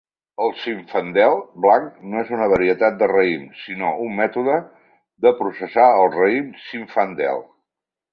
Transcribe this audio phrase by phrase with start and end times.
[0.43, 4.55] El zinfandel blanc no és una varietat de raïm sinó un mètode
[5.27, 7.45] de processar el raïm zinfandel.